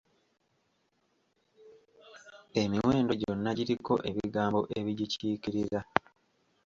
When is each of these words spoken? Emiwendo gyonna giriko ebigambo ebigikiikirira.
Emiwendo 2.61 3.13
gyonna 3.21 3.49
giriko 3.57 3.93
ebigambo 4.09 4.59
ebigikiikirira. 4.77 5.79